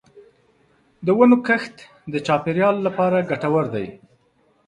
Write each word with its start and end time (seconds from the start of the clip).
د 1.05 1.07
ونو 1.17 1.37
کښت 1.47 1.75
د 2.13 2.15
چاپېریال 2.25 2.75
لپاره 2.87 3.27
ګټور 3.29 3.65
دی. 3.73 3.87